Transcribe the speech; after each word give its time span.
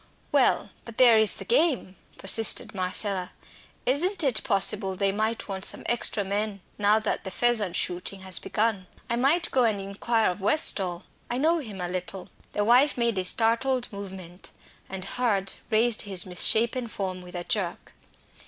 "Well, 0.31 0.71
but 0.83 0.97
there 0.97 1.19
is 1.19 1.35
the 1.35 1.45
game," 1.45 1.95
persisted 2.17 2.73
Marcella. 2.73 3.33
"Isn't 3.85 4.23
it 4.23 4.43
possible 4.43 4.95
they 4.95 5.11
might 5.11 5.47
want 5.47 5.63
some 5.63 5.83
extra 5.85 6.23
men 6.23 6.61
now 6.79 6.97
the 6.97 7.19
pheasant 7.29 7.75
shooting 7.75 8.21
has 8.21 8.39
begun. 8.39 8.87
I 9.11 9.15
might 9.15 9.51
go 9.51 9.63
and 9.63 9.79
inquire 9.79 10.31
of 10.31 10.41
Westall 10.41 11.03
I 11.29 11.37
know 11.37 11.59
him 11.59 11.79
a 11.79 11.87
little." 11.87 12.29
The 12.53 12.65
wife 12.65 12.97
made 12.97 13.19
a 13.19 13.23
startled 13.23 13.93
movement, 13.93 14.49
and 14.89 15.05
Hurd 15.05 15.53
raised 15.69 16.01
his 16.01 16.25
misshapen 16.25 16.87
form 16.87 17.21
with 17.21 17.35
a 17.35 17.43
jerk. 17.43 17.93